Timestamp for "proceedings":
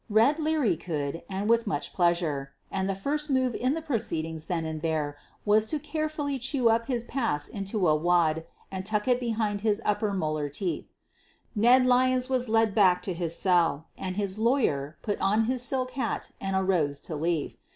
3.83-4.47